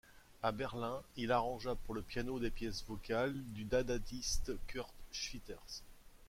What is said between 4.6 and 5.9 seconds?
Kurt Schwitters.